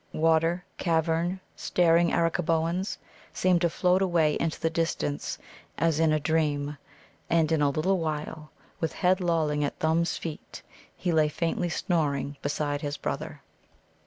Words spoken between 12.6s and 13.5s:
his brother.